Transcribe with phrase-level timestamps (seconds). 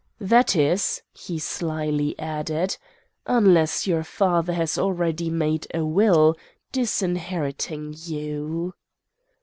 [0.19, 2.75] That is,' he slyly added,
[3.27, 6.35] 'unless your father has already made a will,
[6.71, 8.73] disinheriting you.